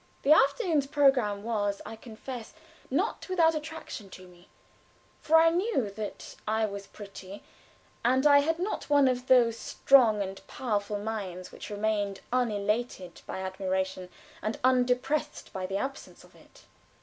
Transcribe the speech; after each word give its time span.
The 0.23 0.31
afternoon's 0.31 0.87
programme 0.87 1.43
was, 1.43 1.79
I 1.85 1.95
confess, 1.95 2.55
not 2.89 3.29
without 3.29 3.53
attraction 3.53 4.09
to 4.09 4.27
me; 4.27 4.49
for 5.19 5.37
I 5.37 5.51
knew 5.51 5.91
that 5.91 6.35
I 6.47 6.65
was 6.65 6.87
pretty, 6.87 7.43
and 8.03 8.25
I 8.25 8.39
had 8.39 8.57
not 8.57 8.89
one 8.89 9.07
of 9.07 9.27
the 9.27 9.53
strong 9.53 10.23
and 10.23 10.41
powerful 10.47 10.97
minds 10.97 11.51
which 11.51 11.69
remained 11.69 12.21
unelated 12.33 13.21
by 13.27 13.41
admiration 13.41 14.09
and 14.41 14.57
undepressed 14.63 15.53
by 15.53 15.67
the 15.67 15.77
absence 15.77 16.23
of 16.23 16.33
it. 16.33 16.63